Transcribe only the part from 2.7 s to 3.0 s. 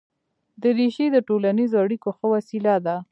ده.